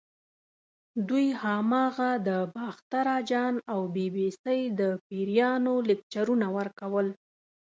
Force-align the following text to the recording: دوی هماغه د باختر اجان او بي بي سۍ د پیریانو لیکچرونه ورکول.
دوی 1.07 1.27
هماغه 1.43 2.11
د 2.27 2.29
باختر 2.55 3.05
اجان 3.19 3.55
او 3.73 3.81
بي 3.93 4.07
بي 4.15 4.27
سۍ 4.43 4.61
د 4.79 4.81
پیریانو 5.07 5.73
لیکچرونه 5.89 6.47
ورکول. 6.57 7.07